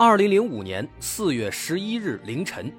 [0.00, 2.72] 二零零五年四月十一日凌晨，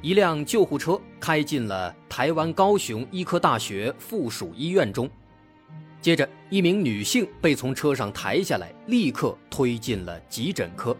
[0.00, 5.06] 一辆救护车开进了台湾高雄医科大学附属医院中。
[6.00, 10.96] 接着，一名女性被从车上抬下来，立刻推进了急诊科。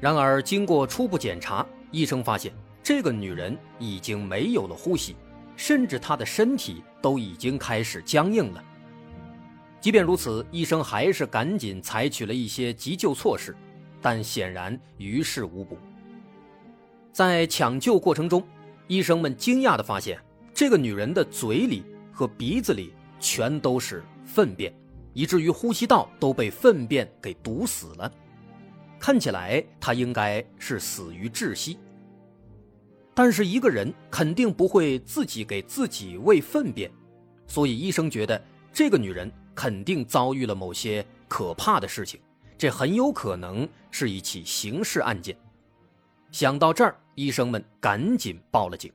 [0.00, 2.50] 然而，经过初步检查，医生发现
[2.82, 5.14] 这个女人已经没有了呼吸，
[5.56, 8.64] 甚至她的身体都已经开始僵硬了。
[9.78, 13.54] 即便如此，医生还是赶紧采取了一些急救措施。
[14.00, 15.76] 但显然于事无补。
[17.12, 18.42] 在抢救过程中，
[18.86, 20.18] 医生们惊讶地发现，
[20.54, 24.72] 这个女人的嘴里和鼻子里全都是粪便，
[25.12, 28.10] 以至于呼吸道都被粪便给堵死了。
[28.98, 31.78] 看起来她应该是死于窒息。
[33.12, 36.90] 但是一个人肯定不会自己给自己喂粪便，
[37.46, 38.40] 所以医生觉得
[38.72, 42.20] 这个女人肯定遭遇了某些可怕的事情。
[42.60, 45.34] 这很有可能是一起刑事案件。
[46.30, 48.92] 想到这儿，医生们赶紧报了警。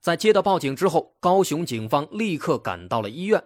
[0.00, 3.44] 在接到报警之后，高雄警方立刻赶到了医院。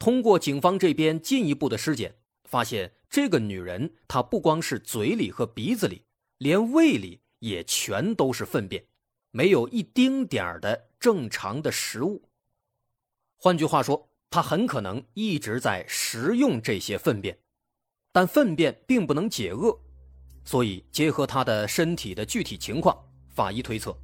[0.00, 6.02] 通过警方这边进一步的尸检，发现这个女人她不光是嘴里和鼻子里，
[6.38, 8.84] 连胃里也全都是粪便，
[9.30, 12.20] 没有一丁点儿的正常的食物。
[13.36, 17.38] 换句话说，她很可能一直在食用这些粪便。
[18.16, 19.78] 但粪便并不能解饿，
[20.42, 22.96] 所以结合他的身体的具体情况，
[23.34, 23.94] 法医推测，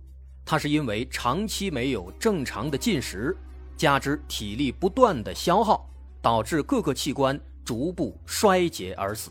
[0.45, 3.35] 他是因为长期没有正常的进食，
[3.75, 5.89] 加之体力不断的消耗，
[6.21, 9.31] 导致各个器官逐步衰竭而死。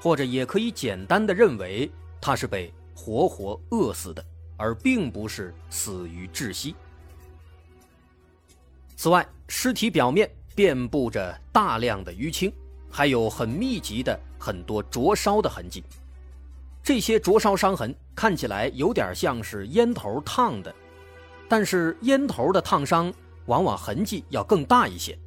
[0.00, 4.24] 或者也可以简单的认为，他是被活活饿死的，
[4.56, 6.76] 而并不是死于窒息。
[8.94, 12.52] 此外，尸体表面遍布着大量的淤青。
[12.92, 15.82] 还有很密集的很多灼烧的痕迹，
[16.82, 20.72] 这些灼烧伤痕看起来有点像是烟头烫的，
[21.48, 23.12] 但是烟头的烫伤
[23.46, 25.18] 往往痕迹要更大一些，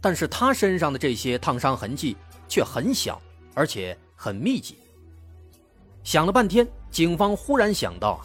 [0.00, 2.16] 但是他身上的这些烫伤痕迹
[2.48, 3.20] 却很小，
[3.54, 4.76] 而且很密集。
[6.04, 8.24] 想了半天，警方忽然想到，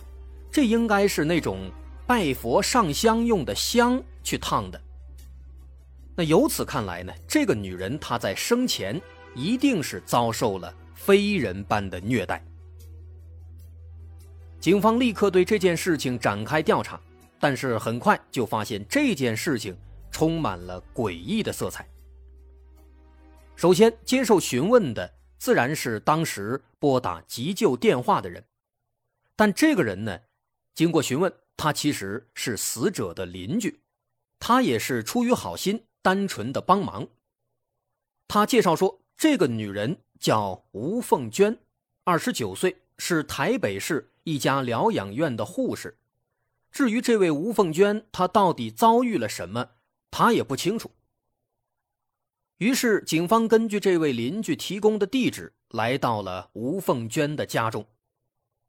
[0.51, 1.72] 这应该是那种
[2.06, 4.79] 拜佛上香用的香去烫的。
[6.17, 9.01] 那由此看来呢，这个女人她在生前
[9.35, 12.43] 一定是遭受了非人般的虐待。
[14.59, 16.99] 警方立刻对这件事情展开调查，
[17.39, 19.77] 但是很快就发现这件事情
[20.09, 21.87] 充满了诡异的色彩。
[23.55, 28.43] 首先接受询问的自然是当时拨打急救电话的人，
[29.35, 30.17] 但这个人呢，
[30.73, 33.81] 经过询问，他其实是死者的邻居，
[34.39, 35.83] 他也是出于好心。
[36.05, 37.07] 单纯的帮忙。
[38.27, 41.57] 他介绍说，这个女人叫吴凤娟，
[42.03, 45.97] 二十九岁，是台北市一家疗养院的护士。
[46.71, 49.71] 至于这位吴凤娟，她到底遭遇了什么，
[50.11, 50.91] 他也不清楚。
[52.57, 57.88] 于是，警方根据这位邻居提供的地址，来到了吴凤娟的家中，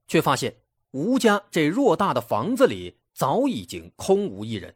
[0.09, 4.75] 却发现吴家这偌大的房子里早已经空无一人。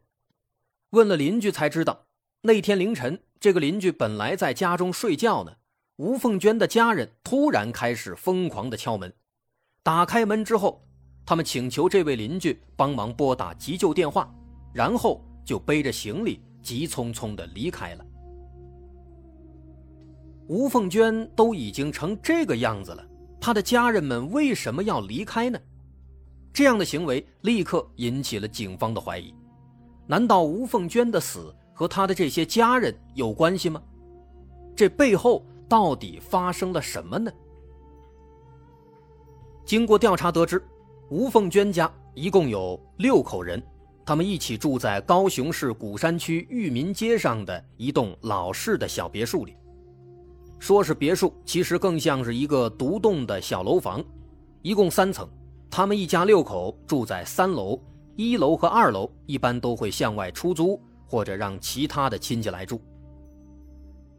[0.91, 2.05] 问了邻居，才知道。
[2.43, 5.51] 那天凌晨，这个邻居本来在家中睡觉呢。
[5.97, 9.13] 吴凤娟的家人突然开始疯狂的敲门，
[9.83, 10.83] 打开门之后，
[11.23, 14.33] 他们请求这位邻居帮忙拨打急救电话，
[14.73, 18.05] 然后就背着行李急匆匆的离开了。
[20.47, 23.07] 吴凤娟都已经成这个样子了，
[23.39, 25.59] 她的家人们为什么要离开呢？
[26.51, 29.31] 这样的行为立刻引起了警方的怀疑。
[30.07, 31.53] 难道吴凤娟的死？
[31.81, 33.81] 和他的这些家人有关系吗？
[34.75, 37.31] 这背后到底发生了什么呢？
[39.65, 40.63] 经过调查得知，
[41.09, 43.59] 吴凤娟家一共有六口人，
[44.05, 49.57] 他们一起住在高雄市鼓山区裕民街上的一栋老式的小别墅里。
[50.59, 54.05] 说是别墅，其实更像是一个独栋的小楼房，
[54.61, 55.27] 一共三层。
[55.67, 57.81] 他们一家六口住在三楼，
[58.17, 60.79] 一楼和二楼一般都会向外出租。
[61.11, 62.81] 或者让其他的亲戚来住。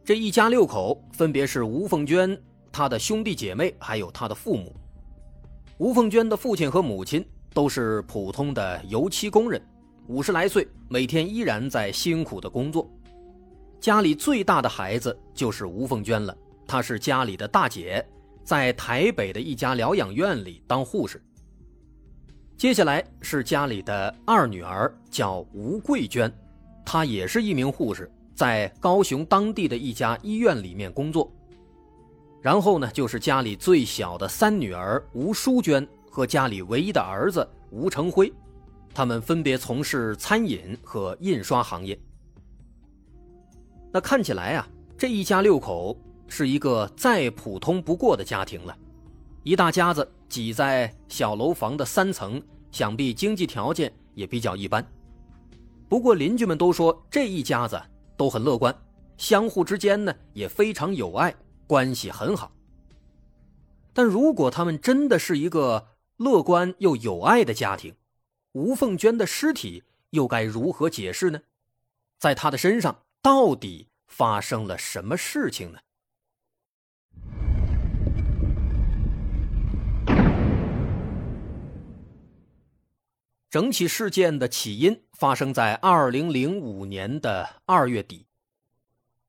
[0.05, 2.39] 这一家六口分别是吴凤娟、
[2.71, 4.77] 她的兄弟姐妹，还有她的父母。
[5.79, 7.25] 吴凤娟的父亲和母亲
[7.55, 9.59] 都是普通的油漆工人，
[10.07, 12.87] 五十来岁，每天依然在辛苦的工作。
[13.81, 16.37] 家里最大的孩子就是吴凤娟了，
[16.67, 18.07] 她是家里的大姐，
[18.45, 21.23] 在台北的一家疗养院里当护士。
[22.57, 26.33] 接下来是家里的二女儿，叫吴桂娟，
[26.85, 31.33] 她也是一名护士，在高雄当地的一家医院里面工作。
[32.41, 38.33] 然后呢，就是家里最小的三女儿吴淑娟和家里唯一的儿子吴成辉，
[38.93, 41.97] 他们分别从事餐饮和印刷行业。
[43.93, 44.69] 那看起来啊，
[44.99, 45.97] 这一家六口
[46.27, 48.77] 是一个再普通不过的家庭了，
[49.45, 52.43] 一大家子挤在小楼房的三层，
[52.73, 54.85] 想必经济条件也比较一般。
[55.93, 57.79] 不过邻居们都说这一家子
[58.17, 58.75] 都很乐观，
[59.19, 61.35] 相互之间呢也非常有爱。
[61.67, 62.51] 关系很好，
[63.93, 67.95] 但如果他们真的是一个乐观又有爱的家庭，
[68.53, 71.43] 吴凤娟的尸体又该如何解释呢？
[72.19, 75.79] 在她的身上到底发生了什么事情呢？
[83.51, 88.27] 整起事件的起因发生在二零零五年的二月底，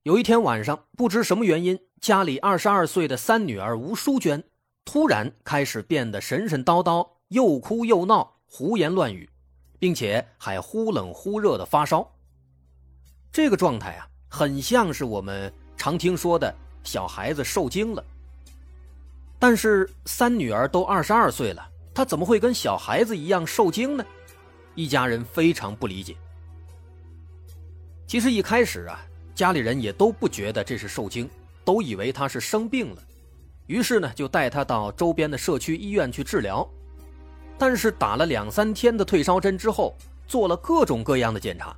[0.01, 1.79] 有一天晚上，不知什么原因。
[2.01, 4.43] 家里二十二岁的三女儿吴淑娟，
[4.85, 9.29] 突然开始变得神神叨叨，又哭又闹，胡言乱语，
[9.77, 12.11] 并且还忽冷忽热的发烧。
[13.31, 16.51] 这个状态啊，很像是我们常听说的
[16.83, 18.03] 小孩子受惊了。
[19.37, 21.63] 但是三女儿都二十二岁了，
[21.93, 24.03] 她怎么会跟小孩子一样受惊呢？
[24.75, 26.15] 一家人非常不理解。
[28.07, 28.99] 其实一开始啊，
[29.33, 31.29] 家里人也都不觉得这是受惊。
[31.65, 33.01] 都以为他是生病了，
[33.67, 36.69] 于是呢就带他到周边的社区医院去治疗。
[37.57, 39.95] 但是打了两三天的退烧针之后，
[40.27, 41.73] 做了各种各样的检查，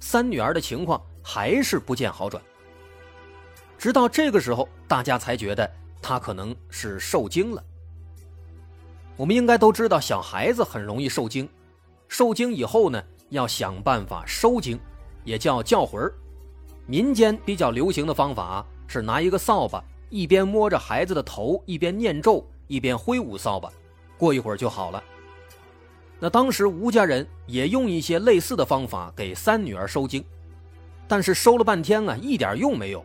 [0.00, 2.42] 三女儿的情况还是不见好转。
[3.78, 5.70] 直到这个时候，大家才觉得
[6.02, 7.62] 他可能是受惊了。
[9.16, 11.48] 我们应该都知道，小孩子很容易受惊，
[12.08, 14.78] 受惊以后呢，要想办法收惊，
[15.24, 16.12] 也叫叫魂儿。
[16.86, 18.66] 民间比较流行的方法。
[18.90, 23.70] 是拿一个扫把，一边摸着孩子的头，一边念咒，一边挥舞扫把，
[24.16, 25.04] 过一会儿就好了。
[26.18, 30.24] 那当时吴家人也用一些类似的方法给三女儿收经，
[31.06, 33.04] 但是收了半天啊，一点用没有。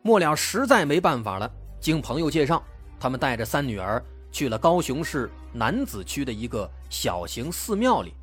[0.00, 1.50] 末了实在没办法了，
[1.80, 2.62] 经朋友介绍，
[3.00, 4.00] 他们带着三女儿
[4.30, 8.14] 去了高雄市南子区的一个小型寺庙里，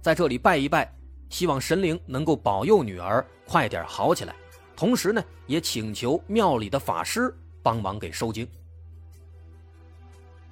[0.00, 0.92] 在这里拜一拜，
[1.28, 4.34] 希望神灵能够保佑女儿快点好起来。
[4.74, 8.48] 同时呢，也请求庙里的法师帮忙给收经。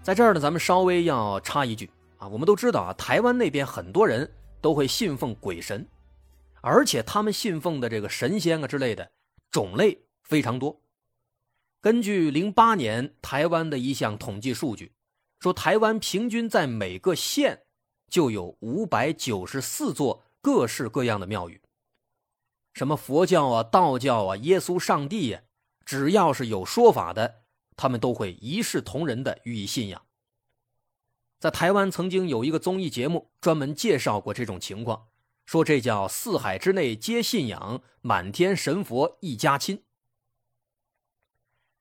[0.02, 4.30] 在这儿呢，咱们稍微要插一句啊，我们都知道啊，台湾那边很多人
[4.60, 5.86] 都会信奉鬼神，
[6.61, 9.11] 而且他们信奉的这个神仙啊之类的
[9.50, 10.78] 种类非常多。
[11.80, 14.92] 根据零八年台湾的一项统计数据，
[15.40, 17.64] 说台湾平均在每个县
[18.09, 21.61] 就有五百九十四座各式各样的庙宇。
[22.75, 25.42] 什么佛教啊、道教啊、耶稣、上帝呀，
[25.85, 27.42] 只要是有说法的，
[27.76, 30.04] 他们都会一视同仁的予以信仰。
[31.40, 35.09] 在台湾曾经有一个综艺节目专门介绍过这种情况，
[35.47, 39.85] 说这叫四海之内皆信仰，满天神佛一家亲。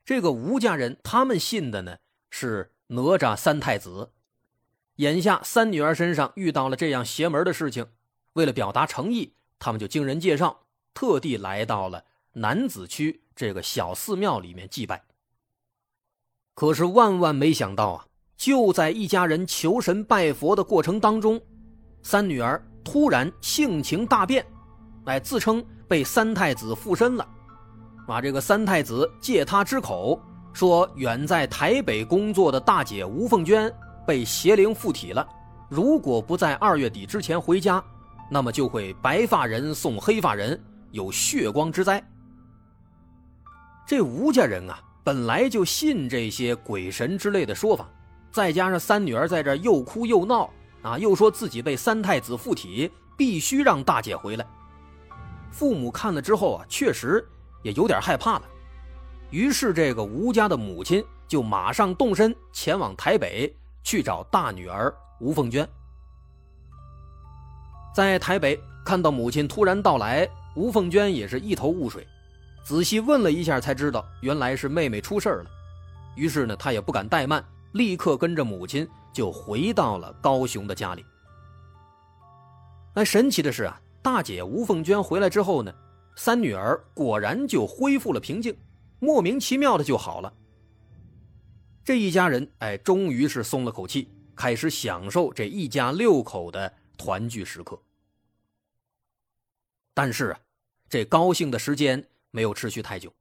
[0.06, 1.98] 这个吴家人他们信的呢
[2.30, 4.12] 是哪吒三太子，
[4.96, 7.88] 眼下三女儿身上遇到了这样邪门的事情，
[8.34, 10.64] 为了表达诚意，他们就经人介绍。
[10.94, 15.04] 特地来到了南子区这个小寺庙里面祭拜。
[16.56, 18.08] 可是万万没想到啊！
[18.36, 21.40] 就在一家人求神拜佛的过程当中，
[22.02, 24.44] 三女儿突然性情大变，
[25.06, 27.28] 哎，自称被三太子附身了。
[28.08, 30.20] 把这个三太子借他之口
[30.58, 33.72] 说，远在台北工作的大姐吴凤娟
[34.08, 35.24] 被邪灵附体了，
[35.70, 37.84] 如果不在二月底之前回家，
[38.28, 40.60] 那么就会白发人送黑发人。
[40.90, 42.04] 有血光之灾。
[43.86, 47.88] 这吴家人啊，本来就信这些鬼神之类的说法，
[48.32, 50.50] 再加上三女儿在这又哭又闹
[50.82, 54.48] 啊，又说自己被三太子附体，必须让大姐回来。
[55.52, 57.24] 父母看了之后啊，确实
[57.62, 58.42] 也有点害怕了。
[59.30, 63.54] 于是，这个吴家的母亲就马上动身前往台北
[63.84, 65.68] 去找大女儿吴凤娟。
[67.94, 70.28] 在台北看到母亲突然到来。
[70.56, 72.08] 吴凤娟也是一头雾水，
[72.64, 75.46] 仔细问了一下才知道，原来是妹妹出事了，
[76.16, 81.06] 于是呢，她也不敢怠慢，立刻跟着母亲就回到了高雄的家里。
[82.96, 85.72] 那神奇的是啊，大姐吴凤娟回来之后呢，
[86.16, 88.58] 三女儿果然就恢复了平静，
[89.00, 90.34] 莫名其妙的就好了。
[91.84, 97.82] 这一家人哎，终于是松了口气，开始享受这一家六口的团聚时刻。
[99.94, 100.40] 但是啊，
[100.90, 103.14] 这高兴的时间没有持续太久。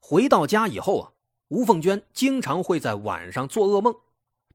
[0.00, 1.12] 回到家以后啊，
[1.48, 3.94] 吴凤娟经常会在晚上做噩梦，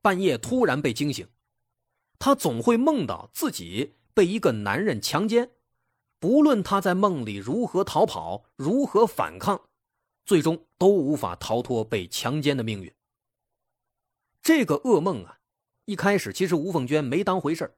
[0.01, 1.27] 半夜突然被惊醒，
[2.19, 3.93] 她总会梦到自己。
[4.13, 5.51] 被一个男人强奸，
[6.17, 9.61] 不论她在梦里如何逃跑、如何反抗，
[10.27, 12.93] 最终都无法逃脱被强奸的命运。
[14.43, 15.39] 这个噩梦啊，
[15.85, 17.73] 一开始其实吴凤娟没当回事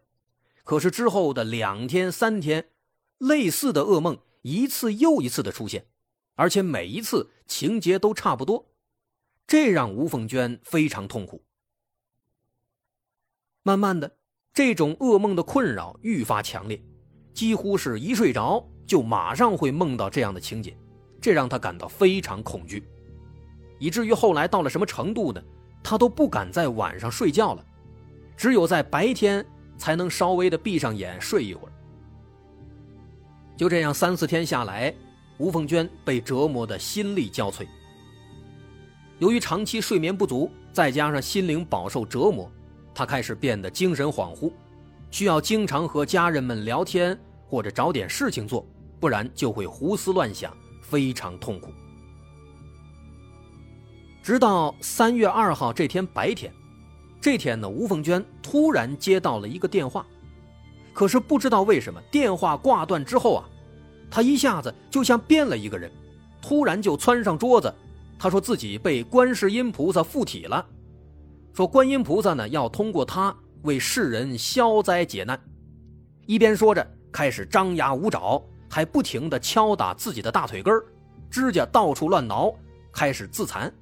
[0.63, 2.71] 可是之后的两天、三天，
[3.19, 5.85] 类似的噩梦一次又一次的出现，
[6.33, 8.65] 而且每一次情节都差不多，
[9.45, 11.45] 这让吴凤娟非常痛苦。
[13.63, 14.17] 慢慢的。
[14.51, 16.83] 这种噩梦的困扰愈发强烈，
[17.33, 20.75] 几乎是一睡着就马上会梦到这样的情节，
[21.21, 22.83] 这让他感到非常恐惧，
[23.77, 25.41] 以至于后来到了什么程度呢？
[25.81, 27.65] 他都不敢在晚上睡觉了，
[28.35, 29.45] 只有在白天
[29.77, 31.71] 才能稍微的闭上眼睡一会儿。
[33.55, 34.93] 就这样三四天下来，
[35.37, 37.65] 吴凤娟被折磨得心力交瘁。
[39.19, 42.49] 由于长期睡眠不足，再加上心灵饱受折磨。
[42.93, 44.51] 他开始变得精神恍惚，
[45.11, 48.65] 需要经常和家人们聊天或者找点事情做，
[48.99, 50.53] 不然就会胡思乱想，
[50.89, 51.71] 非常痛苦。
[54.23, 56.53] 直到三月二号这天白天，
[57.21, 60.05] 这天呢，吴凤娟突然接到了一个电话，
[60.93, 63.49] 可是不知道为什么，电话挂断之后啊，
[64.11, 65.91] 她一下子就像变了一个人，
[66.41, 67.73] 突然就窜上桌子，
[68.19, 70.65] 她说自己被观世音菩萨附体了。
[71.53, 75.39] 说观音菩萨呢，要通过他为世人消灾解难。
[76.25, 80.73] 一边说着，开始张牙舞爪，还不停地敲打自己的大腿根
[81.29, 82.53] 指甲到处乱挠，
[82.91, 83.73] 开始自残。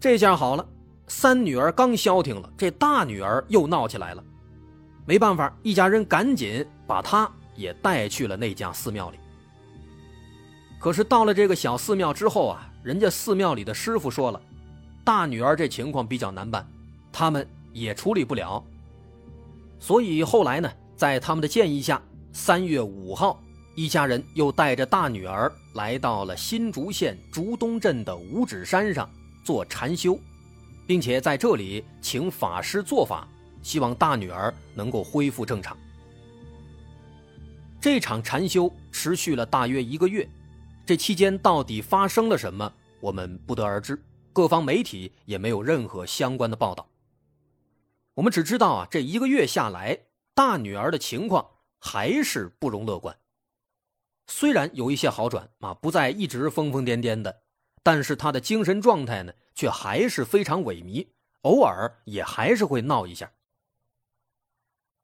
[0.00, 0.68] 这下好了，
[1.06, 4.22] 三女儿刚消停了，这大女儿又闹起来了。
[5.06, 9.18] 没办法，一家人赶紧把她也带去了那家寺庙里。
[10.78, 14.40] 可是到了这个小寺庙之后啊，人家寺庙里的师傅说了。
[15.04, 16.68] 大女儿这情况比较难办，
[17.10, 18.62] 他们也处理不了。
[19.80, 22.00] 所以后来呢，在他们的建议下，
[22.32, 23.42] 三月五号，
[23.74, 29.08] 一家人又带着大女儿来到了新竹县竹东镇的五指山上
[29.44, 30.18] 做禅修，
[30.86, 33.26] 并且在这里请法师做法，
[33.62, 35.76] 希望大女儿能够恢复正常。
[37.80, 40.28] 这场禅修持续了大约一个月，
[40.84, 44.00] 这期间到底发生了什么，我们不得而知。
[44.32, 46.88] 各方媒体也没有任何相关的报道。
[48.14, 49.98] 我们只知道啊，这一个月下来，
[50.34, 51.44] 大女儿的情况
[51.80, 53.16] 还是不容乐观。
[54.26, 57.42] 虽然有一些好转啊，不再一直疯疯癫癫的，
[57.82, 61.08] 但是他的精神状态呢，却还是非常萎靡，
[61.42, 63.32] 偶尔也还是会闹一下。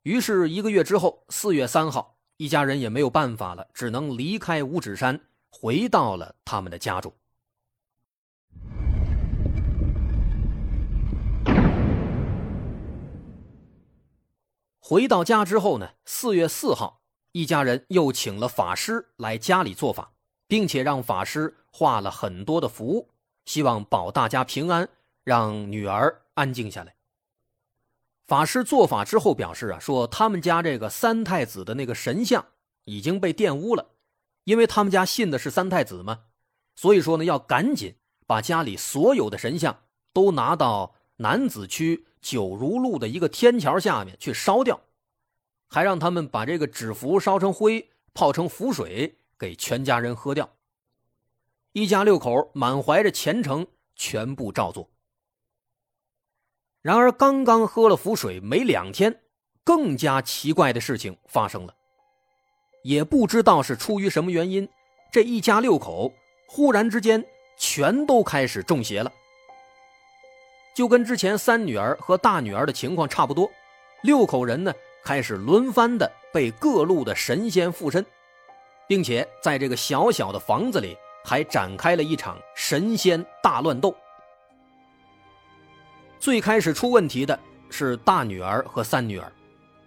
[0.03, 7.11] 于是，一个月之后，四月三号，一家人也没有办法了，只能离开五指山，回到了他们的家中。
[14.87, 17.01] 回到家之后呢，四月四号，
[17.33, 20.13] 一家人又请了法师来家里做法，
[20.47, 23.09] 并且让法师画了很多的符，
[23.47, 24.87] 希望保大家平安，
[25.23, 26.97] 让女儿安静下来。
[28.27, 32.45] 法师做法之后表示啊，说他们家这个三太子的那个神像
[32.85, 33.93] 已经被玷污了，
[34.45, 36.25] 因为他们家信的是三太子嘛，
[36.77, 42.05] 所以说呢，要赶紧把家里所有的神像都拿到南子区。
[42.25, 44.81] 九如路的一个天桥下面去烧掉，
[45.69, 50.51] 还让他们把这个纸符烧成灰，泡成符水给全家人喝掉。
[51.73, 54.89] 一家六口满怀着虔诚，全部照做。
[56.81, 59.21] 然而，刚刚喝了符水没两天，
[59.63, 61.75] 更加奇怪的事情发生了。
[62.85, 64.67] 也不知道是出于什么原因，
[65.13, 66.11] 这一家六口
[66.49, 67.23] 忽然之间
[67.59, 69.13] 全都开始中邪了。
[70.75, 73.49] 就跟之前三女儿和大女儿的情况差不多，
[74.03, 78.05] 六口人呢开始轮番的被各路的神仙附身，
[78.89, 83.95] 并且在这个小小的房子里还展开了一场神仙大乱斗。
[86.19, 87.39] 最开始出问题的
[87.71, 89.31] 是大女儿和三女儿，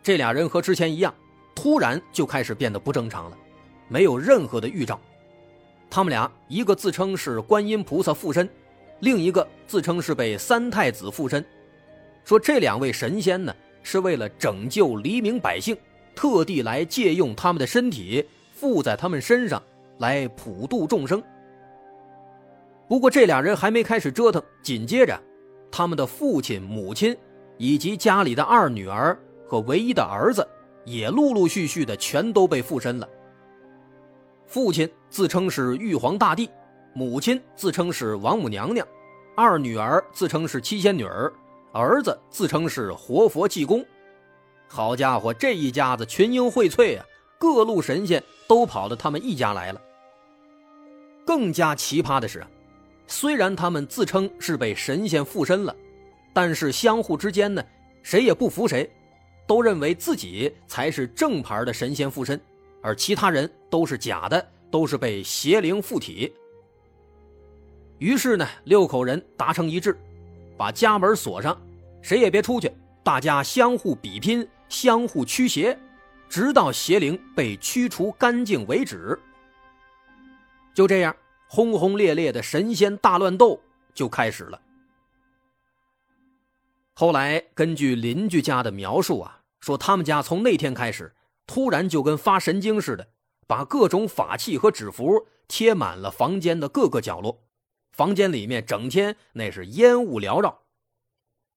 [0.02, 1.14] 这俩人和之前一样，
[1.54, 3.38] 突然就开始变得不正常了，
[3.90, 4.98] 没有任何的预兆。
[5.90, 8.48] 他们俩一个自称是观音菩萨附身。
[9.00, 11.44] 另一个自称是被三太子附身，
[12.24, 15.78] 说这两位神仙呢是为了拯救黎民百姓，
[16.16, 19.62] 特地来借用他们的身体附在他们身上
[20.00, 21.22] 来普度众生。
[22.88, 25.20] 不过这俩人还没开始折腾，紧接着，
[25.72, 27.16] 他们的父亲、母亲
[27.58, 30.48] 以及家里的二女儿和唯一的儿子
[30.86, 33.08] 也陆陆续续的全都被附身了。
[34.46, 36.50] 父亲自称是玉皇大帝。
[36.98, 38.84] 母亲自称是王母娘娘，
[39.36, 41.32] 二女儿自称是七仙女儿，
[41.72, 43.86] 儿子自称是活佛济公。
[44.68, 47.06] 好家伙，这一家子群英荟萃啊，
[47.38, 49.80] 各路神仙都跑到他们一家来了。
[51.24, 52.44] 更加奇葩的是，
[53.06, 55.76] 虽然他们自称是被神仙附身了，
[56.34, 57.64] 但是相互之间呢，
[58.02, 58.90] 谁也不服谁，
[59.46, 62.42] 都认为自己才是正牌的神仙附身，
[62.82, 66.34] 而其他人都是假的，都是被邪灵附体。
[68.00, 69.98] 于是呢，六口人达成一致，
[70.56, 71.60] 把家门锁上，
[72.02, 72.72] 谁也别出去，
[73.04, 75.78] 大家相互比拼，相互驱邪，
[76.30, 79.20] 直到邪灵被驱除干净为止。
[80.76, 81.16] 就这样，
[81.48, 83.60] 轰轰烈烈的神仙大乱斗
[83.96, 84.62] 就开始了。
[86.94, 91.12] 后来根据邻居家的描述啊，说他们家从那天开始，
[91.48, 93.08] 突然就跟发神经似的，
[93.48, 97.40] 把各种法器和纸符贴满了房间的各个角落。
[97.98, 100.62] 房间里面整天那是烟雾缭绕，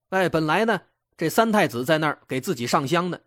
[0.09, 0.80] 哎，本来呢，
[1.14, 3.20] 这三太子在那儿给自己上香呢，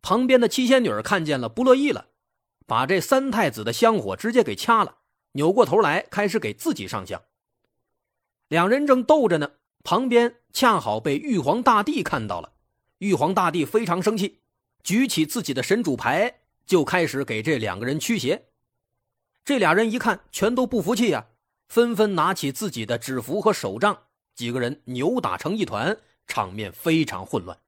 [0.00, 2.06] 旁边的七仙女看见了不乐意了，
[2.64, 4.98] 把这三太子的香火直接给掐了，
[5.32, 7.20] 扭过头来开始给自己上香。
[8.46, 9.50] 两人正斗着呢，
[9.82, 12.52] 旁边恰好被玉皇大帝看到了，
[12.98, 14.38] 玉皇大帝非常生气，
[14.84, 18.46] 举起自己的神主牌就开始给这两个人驱邪。
[19.44, 21.26] 这俩人一看，全都不服气呀。
[21.74, 23.98] 纷纷拿起自己的纸符和手杖，
[24.36, 25.96] 几个人扭打成一团，
[26.28, 27.58] 场面非常混乱。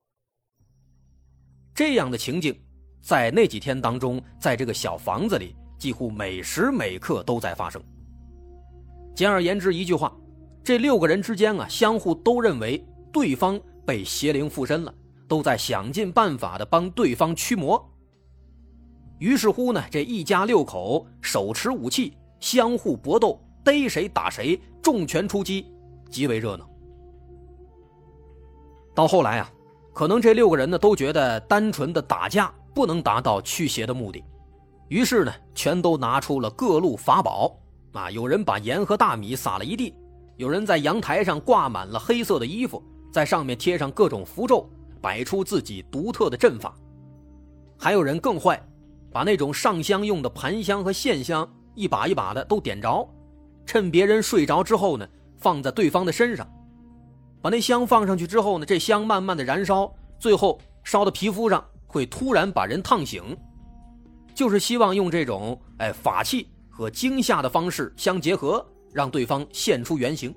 [1.74, 2.56] 这样的情景，
[3.02, 7.82] 在那几天当中，在这个小房子里，几乎每时每刻都在发生。
[9.12, 10.16] 简而言之，一句话，
[10.62, 14.94] 这六个人之间啊，相互都认为对方被邪灵附身了，
[15.26, 17.84] 都在想尽办法的帮对方驱魔。
[19.18, 23.42] 于是乎呢，这一家六口手持武器，相互搏斗。
[23.66, 25.66] 逮谁打谁，重拳出击，
[26.08, 26.64] 极为热闹。
[28.94, 29.50] 到后来啊，
[29.92, 34.22] 可能这六个人呢都觉得单纯的打架不能达到驱邪的目的，
[34.86, 37.58] 于是呢，全都拿出了各路法宝
[37.92, 38.08] 啊！
[38.08, 39.92] 有人把盐和大米撒了一地，
[40.36, 42.80] 有人在阳台上挂满了黑色的衣服，
[43.12, 46.72] 在上面贴上各种符咒，摆出自己独特的阵法。
[47.76, 48.64] 还有人更坏，
[49.10, 53.04] 把那种上香用的盘香和线香一把一把的都点着。
[53.66, 56.48] 趁别人睡着之后呢，放在对方的身上，
[57.42, 63.36] 把那香放上去之后呢，这香慢慢的燃烧，最后烧到皮肤上，会突然把人烫醒，
[64.34, 70.34] 就是希望用这种哎法器和惊吓的方式相结合，让对方现出原形。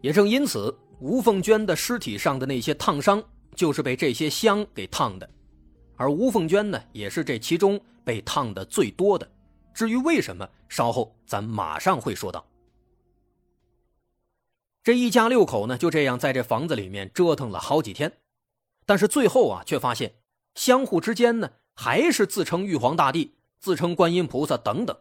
[0.00, 3.22] 也正因此，吴凤娟的尸体上的那些烫伤，
[3.54, 5.28] 就是被这些香给烫的，
[5.96, 9.28] 而吴凤娟呢，也是这其中被烫的最多的。
[9.74, 12.46] 至于为什么，稍后咱马上会说到。
[14.84, 18.18] 这一家六口呢，就这样在这房子里面折腾了好几天，
[18.86, 20.16] 但是最后啊，却发现
[20.54, 24.96] 相互之间呢，还是自称玉皇大帝、自称观音菩萨等等。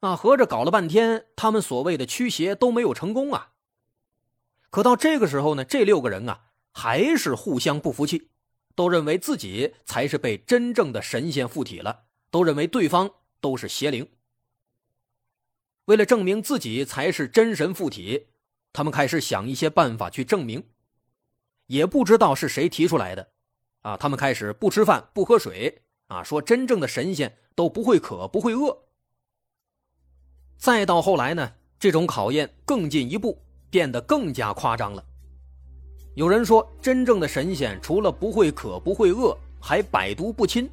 [0.00, 3.52] 啊，合着搞了半天，他们所谓的驱邪都没有成功啊。
[4.70, 8.30] 可到这个时候呢，这六个人啊，还是互相不服气，
[8.74, 13.10] 都认为自己才是被真正的神仙附体了，都认为对方。
[13.44, 14.08] 都是邪灵。
[15.84, 18.28] 为了证明自己才是真神附体，
[18.72, 20.64] 他们开始想一些办法去证明。
[21.66, 23.28] 也不知道是谁提出来的，
[23.82, 28.74] 啊，他们开始不吃饭不喝水，啊，说真正的神仙都不会渴不会饿。
[30.56, 35.04] 再到后来呢，这种考验更进一步，变得更加夸张了。
[36.14, 40.66] 有人说，真正的神仙除了不会渴不会饿，还百毒不侵。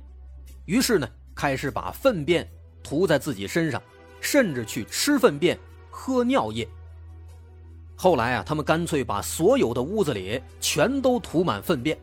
[0.64, 2.50] 于是呢，开始把粪便。
[2.84, 3.82] 涂在自己身上，
[4.20, 5.58] 甚至去吃粪便、
[5.90, 6.68] 喝尿液。
[7.96, 11.98] 后来啊，他们干脆把所有的屋子里全都涂满粪便，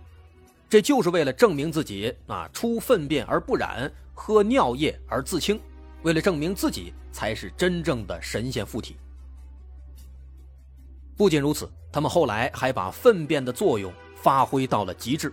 [0.69, 5.61] 这就是为了证明自己啊出粪便而不染，喝尿液而自清，
[6.03, 8.97] 为了证明自己才是真正的神仙附体。
[11.17, 15.33] 不仅如此，他们后来还把粪便的作用发挥到了极致，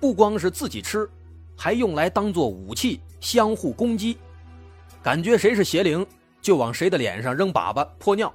[0.00, 1.06] 不光是自己吃，
[1.54, 4.16] 还用来当做武器，相互攻击。
[5.08, 6.06] 感觉谁是邪灵，
[6.38, 8.30] 就往谁的脸上扔粑粑泼尿，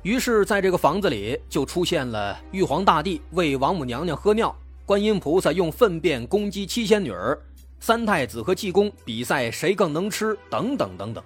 [0.00, 7.38] 于是，在这个房子里就出现了玉皇大帝为王母娘娘喝尿，观音菩萨用粪便攻击七仙女儿，
[7.78, 11.22] 三太子和济公比赛谁更能吃，等等等等。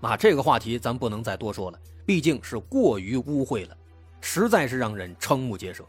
[0.00, 3.76] 啊，这个话题咱不能再多说了，毕竟是过于污秽了，
[4.20, 5.84] 实在是让人瞠目结舌。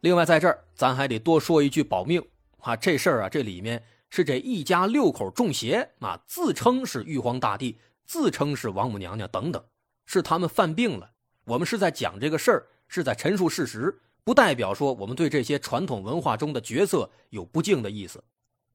[0.00, 2.20] 另外，在这儿咱还得多说一句保命
[2.58, 9.64] 啊，这事儿啊，这里面是这一家六口中邪啊，自称是玉皇大帝，自称是王母娘娘等等。
[10.06, 11.10] 是他们犯病了，
[11.44, 18.22] 我们是在讲这个事儿，是在陈述事实，不代表说我们对这些传统文化中的角色有不敬的意思，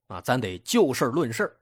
[0.07, 1.57] 啊，咱得就事论事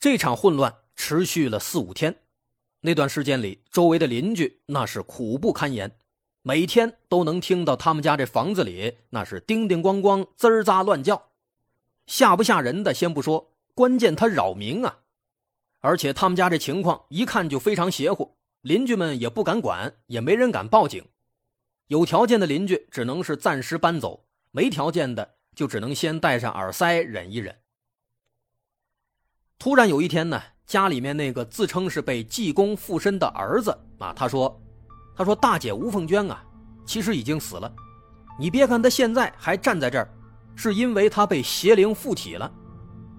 [0.00, 2.22] 这场混乱持续了四五天，
[2.82, 5.98] 那段时间里，周围的邻居那是苦不堪言，
[6.42, 11.30] 每天都能听到他们家这房子里那是叮叮咣咣、滋儿喳乱叫。
[12.06, 15.00] 吓不吓人的先不说，关键他扰民啊！
[15.80, 21.04] 而且他们家这情况一看就非常邪乎，邻居们也不敢管，也没人敢报警。
[21.88, 27.56] 有条件的邻居只能是暂时搬走，没条件的就只能先戴上耳塞忍一忍。
[29.58, 34.56] 突然有一天呢，家里面那个自称是被济公附身的儿子啊，他说
[35.16, 36.40] ：“他说大姐吴凤娟啊，
[36.86, 37.68] 其实已经死了，
[38.38, 40.08] 你别看她现在还站在这儿。”
[40.54, 42.48] 是因为她被邪灵附体了，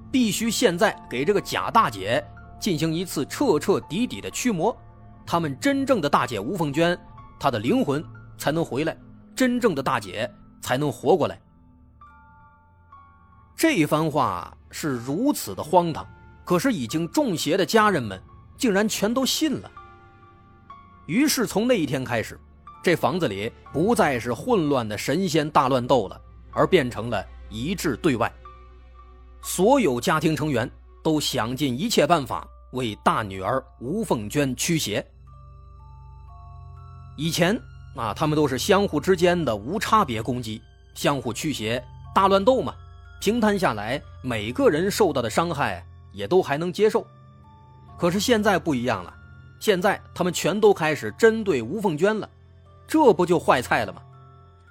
[0.09, 2.25] 必须现在给这个假大姐
[2.57, 4.73] 进行一次彻彻底底的驱魔，
[5.25, 6.97] 他们真正的大姐吴凤娟，
[7.37, 8.01] 她的灵魂
[8.37, 8.97] 才能回来，
[9.35, 11.37] 真正的大姐才能活过来。
[13.57, 16.07] 这番话是如此的荒唐，
[16.51, 18.21] 可是已经中邪的家人们
[18.57, 19.71] 竟然全都信了。
[21.05, 22.37] 于是从那一天开始，
[22.83, 26.21] 这房子里不再是混乱的神仙大乱斗了。
[26.51, 28.29] 而变成了一致对外，
[29.41, 30.69] 所有家庭成员
[31.01, 35.07] 都想尽一切办法为大女儿吴凤娟驱邪。
[37.15, 37.57] 以前
[37.95, 40.61] 啊，他们都是相互之间的无差别攻击，
[40.95, 41.81] 相互驱邪，
[42.13, 42.75] 大乱斗嘛。
[43.21, 47.05] 平摊下来，每个人受到的伤害也都还能接受。
[47.97, 49.13] 可是现在不一样了，
[49.59, 52.29] 现在他们全都开始针对吴凤娟了，
[52.87, 54.01] 这不就坏菜了吗？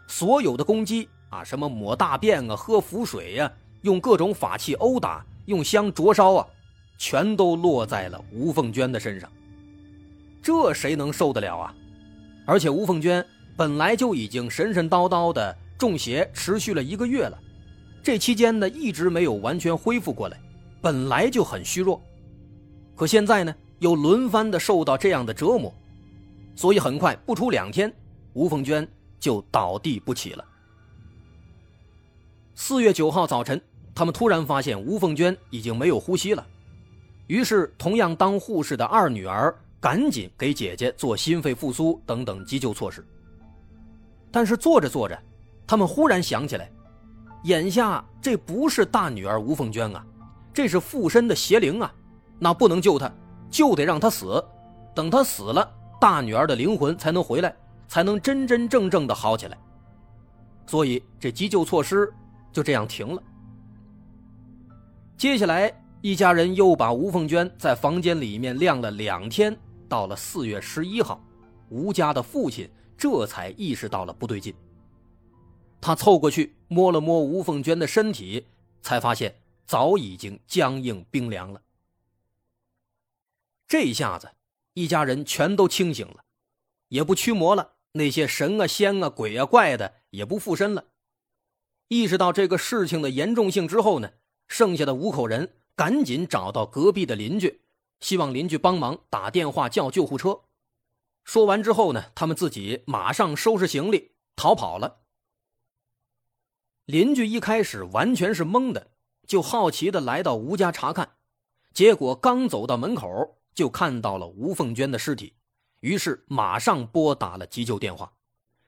[0.06, 1.08] 所有的攻击。
[1.30, 6.44] 啊，什么抹大便啊，喝符水呀，用各种法器殴打，用香灼烧啊，
[6.98, 9.30] 全都落在了吴凤娟的身上。
[10.42, 11.72] 这谁能受得了啊？
[12.46, 13.24] 而且吴凤娟
[13.56, 17.38] 本来就已经神神叨叨的中邪，持续了一个月了，
[18.02, 20.36] 这期间呢一直没有完全恢复过来，
[20.80, 22.00] 本来就很虚弱，
[22.96, 25.74] 可现在呢又轮番的受到这样的折磨，
[26.54, 27.92] 所以很快不出两天，
[28.32, 28.86] 吴凤娟
[29.18, 30.44] 就倒地不起了。
[32.54, 33.60] 四月九号早晨，
[33.94, 36.46] 他们突然发现吴凤娟已经没有呼吸了，
[37.26, 43.04] 于是同样当护士的二女儿赶紧给姐姐做心肺复苏等等急救措施。
[44.30, 45.18] 但是做着做着，
[45.66, 46.70] 他们忽然想起来，
[47.44, 50.06] 眼下这不是大女儿吴凤娟啊，
[50.52, 51.92] 这是附身的邪灵啊，
[52.38, 53.12] 那不能救他，
[53.50, 54.44] 就得让他死，
[54.94, 55.68] 等他死了，
[56.00, 57.54] 大女儿的灵魂才能回来，
[57.88, 59.58] 才能真真正正的好起来。
[60.66, 62.12] 所以这急救措施。
[62.52, 63.22] 就这样停了。
[65.16, 69.56] 接下来，一家人又把吴凤娟在房间里面晾了两天。
[69.88, 71.20] 到了四月十一号，
[71.68, 74.52] 吴家的父亲这才意识到了不对劲。
[75.80, 78.44] 他凑过去摸了摸吴凤娟的身体，
[78.82, 79.32] 才发现
[79.70, 81.62] 早已经僵硬冰凉了。
[83.68, 84.32] 这下子，
[84.74, 86.24] 一家人全都清醒了，
[86.88, 90.86] 也不驱魔了，那些神啊、仙啊、鬼啊、怪的也不附身了。
[91.86, 94.10] 意识到这个事情的严重性之后呢，
[94.48, 97.60] 剩下的五口人赶紧找到隔壁的邻居，
[98.00, 100.40] 希望邻居帮忙打电话叫救护车。
[101.22, 105.02] 说完之后呢，他们自己马上收拾行李逃跑了。
[106.86, 108.90] 邻居一开始完全是懵的，
[109.30, 111.12] 就好奇的来到吴家查看，
[111.72, 115.34] 结果刚走到门口就看到了吴凤娟的尸体，
[115.78, 118.12] 于是马上拨打了急救电话。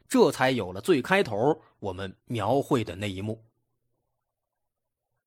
[0.08, 3.42] 这才有了最开头我们描绘的那一幕。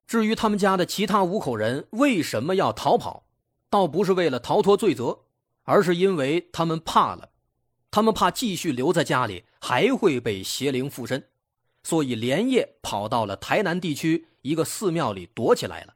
[0.07, 3.27] 至于他们家的其他五口人为什么要逃跑，
[3.69, 5.25] 倒不是为了逃脱罪责，
[5.63, 7.31] 而是因为他们怕了，
[7.91, 11.27] 他们怕继续留在家里还会被邪灵附身，
[11.85, 15.93] 所以连夜跑到了台南地区一个寺庙里躲起来了。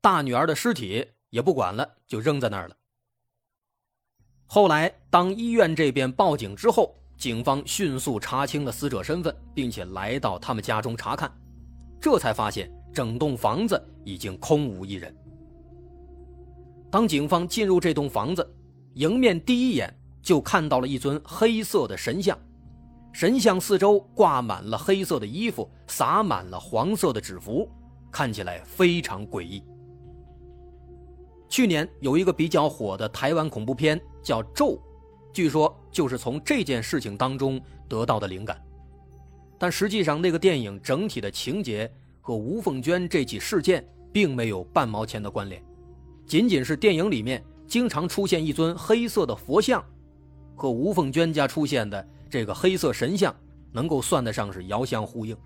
[0.00, 2.76] 大女儿的尸体也不管了，就扔在那儿了。
[4.46, 6.96] 后来，当医院这边报警之后。
[7.20, 11.30] 警方迅速查清了死者身份，并且来到他们家中查看，
[12.00, 15.14] 这才发现整栋房子已经空无一人。
[16.90, 18.56] 当警方进入这栋房子，
[18.94, 22.38] 迎面第一眼就看到了一尊黑色的神像，
[23.12, 27.68] 神像四周挂满了黑色的衣服，撒满了黄色的纸符，
[28.10, 29.62] 看起来非常诡异。
[31.48, 34.66] 去年有一个比较火的台湾恐怖片叫《咒》，
[35.32, 38.62] 据说就是从这件事情当中得到的灵感，
[39.58, 45.60] 但实际上那个电影整体的情节和吴凤娟这起事件并没有半毛钱的关联。
[46.24, 49.84] 仅仅是电影里面经常出现一尊黑色的佛像，
[50.54, 53.34] 和吴凤娟家出现的这个黑色神像，
[53.72, 55.36] 能够算得上是遥相呼应。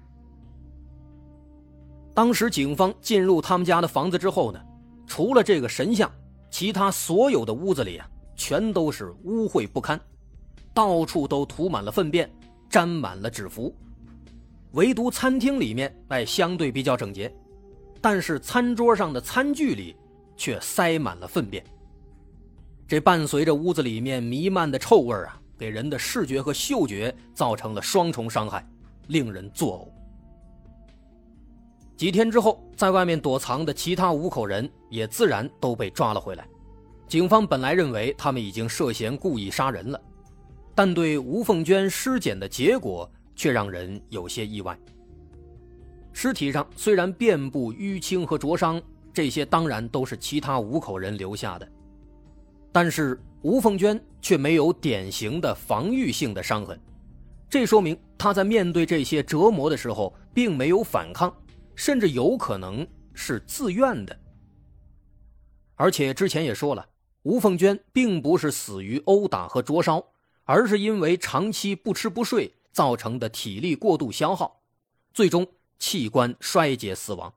[2.14, 4.60] 当时警方进入他们家的房子之后呢，
[5.06, 6.08] 除了这个神像，
[6.50, 10.00] 其他所有的屋子里啊，全都是污秽不堪，
[10.72, 12.30] 到处都涂满了粪便，
[12.68, 13.74] 沾满了纸符，
[14.72, 17.34] 唯独餐厅里面哎相对比较整洁，
[18.00, 19.96] 但是餐桌上的餐具里。
[20.36, 21.64] 却塞满了粪便。
[22.88, 28.66] 这伴随着屋子里面弥漫的臭味啊，给人的视觉和嗅觉造成了双重伤害，
[29.08, 29.88] 令人作呕。
[31.96, 36.46] 几天之后，在外面躲藏的其他五口人也自然都被抓了回来。
[37.06, 40.00] 警方本来认为他们已经涉嫌故意杀人了，
[40.74, 44.78] 但对吴凤娟尸检的结果却让人有些意外。
[46.12, 48.82] 尸体上虽然遍布淤青和灼伤。
[49.12, 51.68] 这些当然都是其他五口人留下的，
[52.74, 56.76] 但是吴凤娟却没有典型的防御性的伤痕，
[57.48, 61.32] 这说明她在面对这些折磨的时候并没有反抗，
[61.76, 64.18] 甚至有可能是自愿的。
[65.76, 66.84] 而且之前也说了，
[67.22, 70.04] 吴凤娟并不是死于殴打和灼烧，
[70.42, 74.62] 而是因为长期不吃不睡造成的体力过度消耗，
[75.12, 75.46] 最终
[75.78, 77.32] 器官衰竭死亡。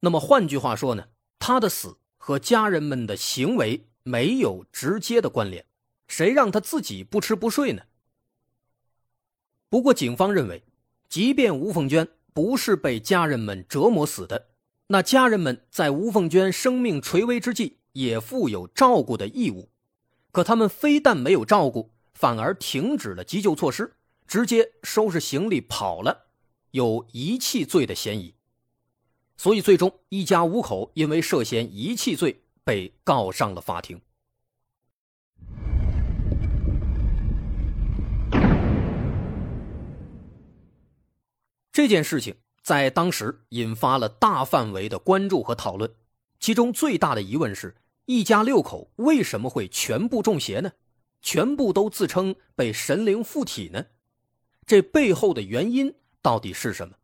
[0.00, 1.06] 那么换句话说呢，
[1.38, 5.64] 她的死和家人们的行为没有直接的关联，
[6.08, 7.82] 谁让他自己不吃不睡呢？
[9.68, 10.64] 不过警方认为，
[11.08, 14.48] 即便吴凤娟不是被家人们折磨死的，
[14.88, 19.68] 那家人们在吴凤娟生命垂危之际也负有照顾的义务，
[20.32, 23.94] 可他们非但没有照顾，反而停止了急救措施，
[24.26, 26.26] 直接收拾行李跑了，
[26.72, 28.34] 有遗弃罪的嫌疑。
[29.36, 34.00] 所以，最终一家五口因为涉嫌遗弃罪被告上了法庭。
[41.72, 45.92] 这件事情在当时引发了大范围的关注和讨论，
[46.38, 50.70] 其中最大的疑问是：一家六口为什么会全部中邪呢？
[51.20, 53.86] 全部都自称被神灵附体呢？
[54.64, 56.94] 这背后的原因到底是什么？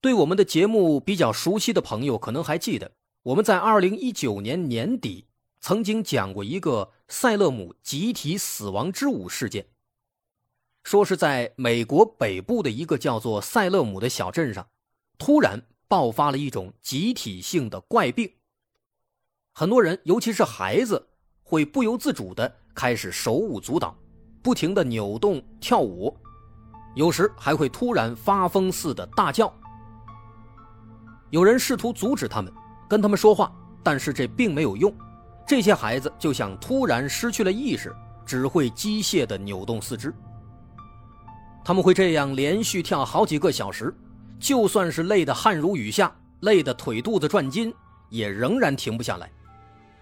[0.00, 2.92] 对我们的节目比较熟悉的朋友，可能还记得
[3.24, 5.28] 我们在二零一九年年底
[5.60, 9.64] 曾经讲过一个塞勒姆集体死亡之舞事件。
[10.82, 14.66] 说是在美国北部的一个叫做塞勒姆的小镇上，
[15.18, 18.28] 突然爆发了一种集体性的怪病，
[19.52, 21.08] 很多人，尤其是孩子，
[21.44, 23.96] 会不由自主的开始手舞足蹈，
[24.42, 26.12] 不停的扭动跳舞，
[26.96, 29.54] 有时还会突然发疯似的大叫。
[31.30, 32.52] 有人试图阻止他们，
[32.92, 33.50] 跟他们说话，
[33.82, 34.94] 但是这并没有用。
[35.46, 37.90] 这些孩子就像突然失去了意识，
[38.26, 40.12] 只会机械地扭动四肢。
[41.64, 43.96] 他们会这样连续跳好几个小时，
[44.38, 47.72] 就算是累得汗如雨下，累得腿肚子转筋，
[48.10, 49.32] 也仍然停不下来，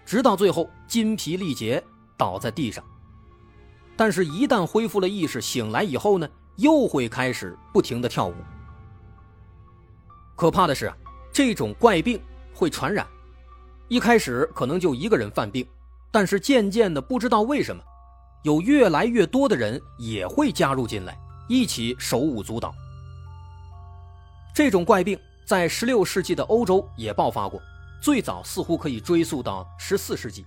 [0.05, 1.81] 直到最后筋疲力竭
[2.17, 2.83] 倒在地上。
[3.95, 6.27] 但是，一旦恢复了意识，醒来以后呢，
[6.57, 8.35] 又会开始不停地跳舞。
[10.35, 10.97] 可怕的是啊！
[11.31, 12.21] 这种怪病
[12.61, 13.07] 会传染，
[13.87, 15.67] 一开始可能就一个人犯病，
[16.11, 17.81] 但是渐渐的不知道为什么，
[18.43, 21.17] 有越来越多的人也会加入进来，
[21.49, 22.71] 一起手舞足蹈。
[24.53, 27.59] 这种怪病在16世纪的欧洲也爆发过，
[27.99, 30.45] 最早似乎可以追溯到14世纪，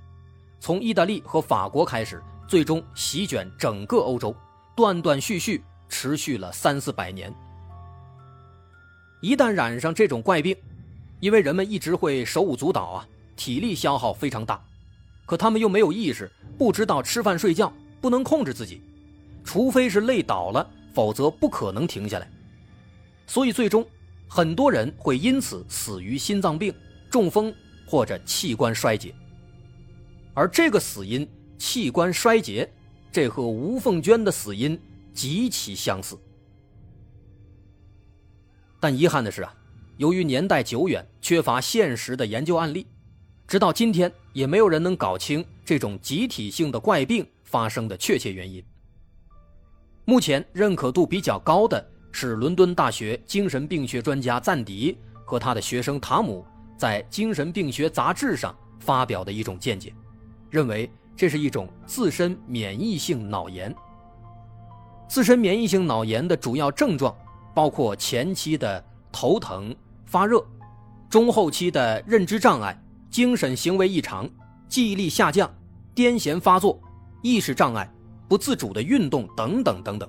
[0.61, 4.33] 从意大利和法国开始，最终席卷整个欧洲，
[4.77, 7.35] 断断续续持续了三四百年。
[9.20, 10.57] 一旦染上这种怪病，
[11.24, 14.62] 因为人们一直会手舞足蹈啊，体力消耗非常大，
[15.24, 18.82] 可他们又没有意识，不知道吃饭睡觉，不能控制自己，
[19.42, 22.30] 除非是累倒了，否则不可能停下来。
[23.26, 23.87] 所以最终，
[24.28, 26.74] 很多人会因此死于心脏病、
[27.10, 27.50] 中风
[27.87, 29.14] 或者器官衰竭。
[30.34, 32.70] 而这个死因器官衰竭，
[33.10, 34.78] 这和吴凤娟的死因
[35.14, 36.18] 极其相似。
[38.78, 39.54] 但遗憾的是啊，
[39.96, 42.87] 由于年代久远，缺乏现实的研究案例，
[43.46, 48.62] 直到今天也没有人能搞清这种集体性的怪病发生的确切原因。
[50.04, 56.44] 目前认可度比较高的是伦敦大学精神病学专家赞迪和他的学生塔姆
[56.76, 59.94] 在《精神病学杂志》上发表的一种见解，
[60.50, 63.72] 认为这是一种自身免疫性脑炎。
[65.09, 67.16] 自身免疫性脑炎的主要症状
[67.54, 69.74] 包括前期的头疼、
[70.14, 70.46] 发热，
[71.11, 74.31] 中后期的认知障碍、精神行为异常、
[74.68, 75.53] 记忆力下降、
[75.92, 76.81] 癫痫发作、
[77.20, 77.92] 意识障碍。
[78.29, 80.09] 不自主的运动等等等等，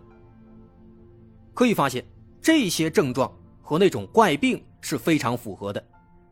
[1.56, 2.06] 可以发现
[2.40, 5.84] 这些症状和那种怪病是非常符合的，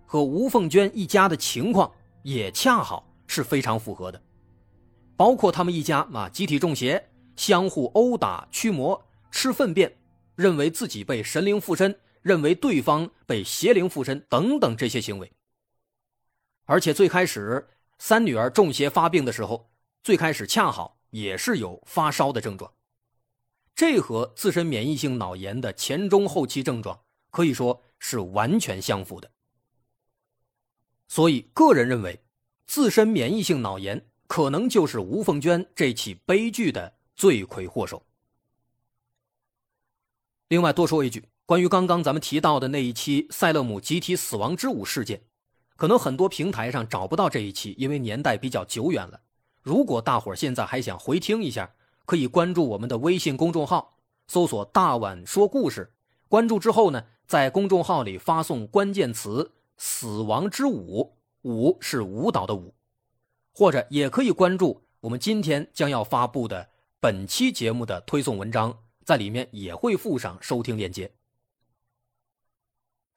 [0.06, 4.22] 和吴凤娟一家的情况也恰好是非常符合的，
[5.18, 7.04] 包括他们一家啊集体中邪、
[7.36, 9.92] 相互殴打、驱魔、吃粪便，
[10.36, 15.32] 认为自己被神灵附身，认为对方被邪灵附身等等这些行为。
[16.66, 19.70] 而且最开始三女儿中邪发病的时候，
[20.02, 20.98] 最开始恰好。
[21.14, 22.74] 也是有发烧的症状，
[23.76, 29.30] 这和自身免疫性脑炎的前中后期症状可以说是完全相符的。
[31.08, 32.20] 所以，个人认为，
[32.66, 38.04] 自身免疫性脑炎可能就是吴凤娟这起悲剧的罪魁祸首。
[40.48, 45.24] 另外，多说一句，关于刚刚咱们提到的那一期塞勒姆集体死亡之舞事件，
[45.76, 49.20] 可能很多平台上找不到这一期，因为年代比较久远了。
[49.62, 51.74] 如果大伙现在还想回听一下，
[52.06, 55.94] 可以关注我们的微信公众号，搜索“大碗说故事”。
[56.30, 62.74] 关注之后呢，在公众号里发送关键词“死亡之舞”，舞是舞蹈的舞，
[63.54, 66.70] 或者也可以关注我们今天将要发布的
[67.02, 71.12] 本期节目的推送文章，在里面也会附上收听链接。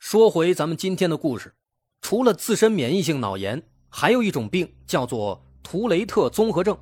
[0.09, 1.53] 说回咱们今天的故事，
[2.01, 5.42] 除了自身免疫性脑炎，还有一种病叫做。
[5.64, 6.79] 图雷特综合症，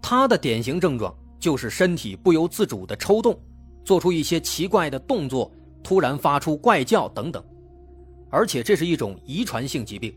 [0.00, 3.38] 它的典型症状就是身体不由自主的抽动，
[3.84, 7.44] 做出一些奇怪的动作，突然发出怪叫等等。
[8.30, 10.16] 而且这是一种遗传性疾病，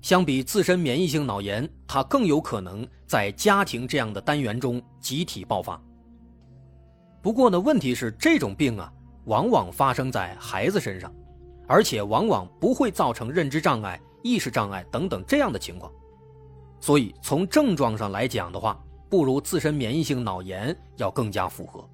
[0.00, 5.78] 相比自身免疫性脑炎，它更有可能在家庭这样的单元中集体爆发。
[7.20, 8.90] 不过呢，问题是这种病啊，
[9.26, 11.14] 往往发生在孩子身上，
[11.66, 15.90] 而且往往不会造成认知障碍、意识障碍等等这样的情况。
[16.80, 21.88] 所以，从症状上来讲的话，不如自身免疫性脑炎要更加符合。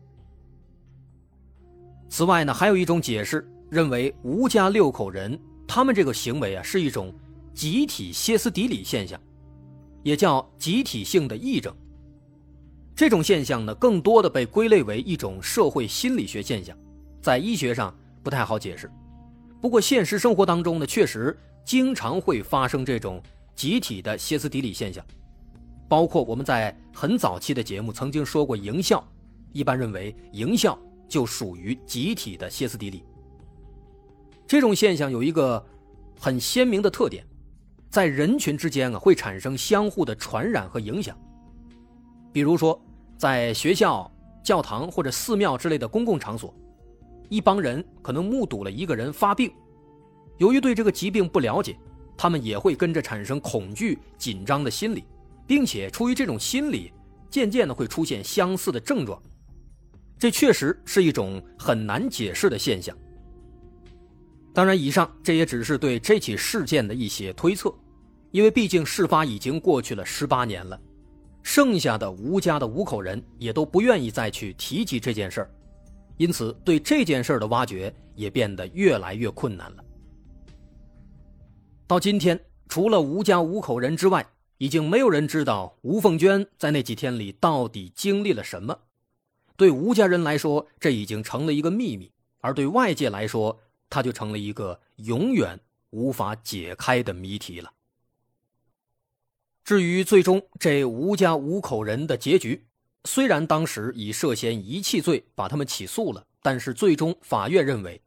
[2.09, 7.15] 此外呢，还有一种解释认为，吴家六口人他们这个行为啊，是一种
[7.55, 9.19] 集体歇斯底里现象，
[10.03, 11.75] 也叫集体性的癔症。
[12.95, 16.77] 这种现象呢，更多的被归类为一种社会心理学现象，
[17.23, 18.91] 在医学上不太好解释。
[19.63, 23.23] 不过，现实生活当中呢，确实经常会发生这种。
[23.55, 25.05] 集体的歇斯底里现象，
[25.87, 29.07] 包括我们在很早期的节目曾经说过，营校
[29.53, 33.05] 一般认为营校就属于集体的歇斯底里。
[34.47, 35.63] 这种现象有一个
[36.19, 37.25] 很鲜明的特点，
[37.91, 41.17] 在人群之间啊会产生相互的传染和影响。
[42.33, 42.83] 比如说，
[43.19, 44.11] 在学校、
[44.43, 46.53] 教堂或者寺庙之类的公共场所，
[47.33, 49.51] 一帮人可能目睹了一个人发病，
[50.37, 51.75] 由于对这个疾病不了解。
[52.15, 55.03] 他们也会跟着产生恐惧、紧张的心理，
[55.47, 56.93] 并且出于这种心理，
[57.31, 59.21] 渐渐的会出现相似的症状。
[60.19, 62.95] 这确实是一种很难解释的现象。
[64.53, 67.75] 当然，以上这也只是对这起事件的一些推测，
[68.31, 70.79] 因为毕竟事发已经过去了十八年了，
[71.43, 75.51] 剩下的吴家的五口人也都不愿意再去提及这件事儿，
[76.17, 79.85] 因此对这件事的挖掘也变得越来越困难了。
[81.87, 84.27] 到今天，除了吴家五口人之外，
[84.59, 88.79] 已经没有人知道吴凤娟在那几天里到底经历了什么。
[89.57, 93.61] 对吴家人来说，这已经成了一个秘密；而对外界来说，
[93.91, 95.59] 它就成了一个永远
[95.91, 97.73] 无法解开的谜题了。
[99.65, 102.65] 至于最终这吴家五口人的结局，
[103.05, 108.01] 虽然当时以涉嫌遗弃罪把他们起诉了，但是最终法院认为，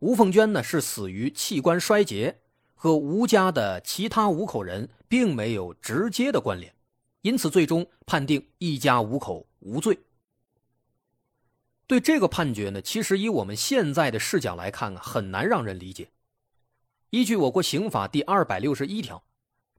[0.00, 2.40] 吴凤娟呢是死于器官衰竭。
[2.82, 6.74] 和吴家的其他五口人并没有直接的关联，
[7.20, 9.98] 因此最终判定一家五口无罪。
[11.86, 16.08] 对这个判决呢，其实以我们现在的视角来看啊，很难让人理解。
[17.10, 19.22] 依据我国刑法第二百六十一条，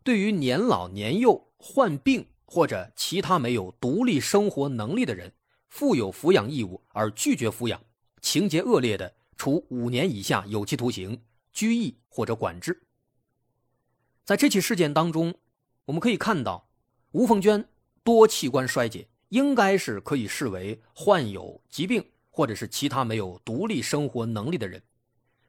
[0.03, 5.32] 对于年老年幼、患病或者其他没有独立生活能力的人，
[5.70, 7.82] 负有抚养义务而拒绝抚养，
[8.20, 11.24] 情节恶劣的，处五年以下有期徒刑、
[11.54, 12.84] 拘役或者管制。
[14.26, 15.34] 在这起事件当中，
[15.86, 16.68] 我们可以看到，
[17.14, 17.70] 吴凤娟
[18.04, 24.84] 多器官衰竭，应该是可以视为患有疾病或者是其他没有独立生活能力的人。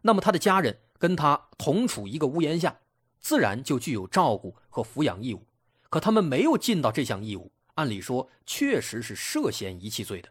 [0.03, 2.79] 那么他的家人跟他同处一个屋檐下，
[3.19, 5.45] 自然就具有照顾和抚养义务。
[5.93, 10.29] 可他们没有尽到这项义务，按理说确实是涉嫌遗弃罪的。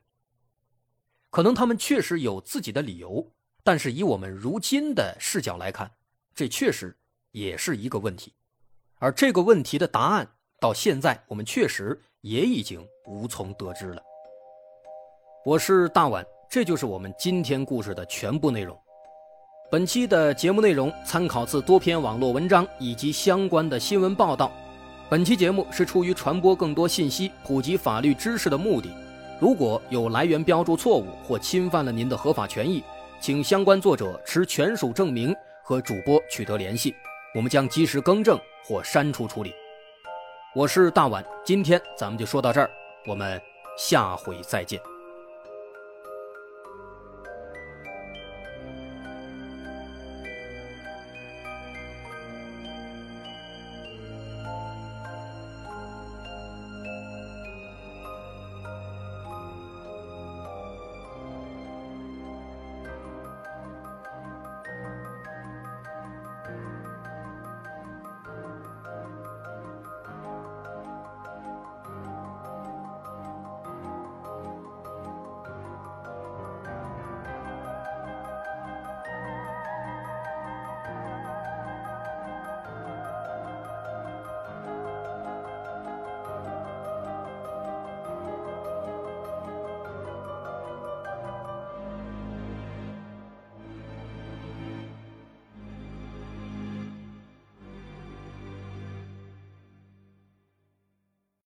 [1.29, 3.31] 可能他们确实有自己的理由，
[3.63, 5.91] 但是以我们如今的视角来看，
[6.33, 6.97] 这确实
[7.29, 8.33] 也是一个问题。
[8.97, 10.27] 而这个问题的答案，
[10.59, 14.01] 到现在我们确实也已经无从得知了。
[15.45, 18.75] 我是大碗，这就是我们今天故事的全部内容。
[19.69, 24.51] 本期的节目内容参考自多篇网络文章以及相关的新闻报道。
[25.11, 28.89] 本期节目是出于传播更多信息、普及法律知识的目的。
[29.41, 32.81] 如果有来源标注错误或侵犯了您的合法权益，
[33.19, 35.35] 请相关作者持权属证明
[35.65, 36.95] 和主播取得联系，
[37.35, 39.53] 我们将及时更正或删除处理。
[40.55, 42.71] 我是大碗，今天咱们就说到这儿，
[43.05, 43.37] 我们
[43.77, 44.79] 下回再见。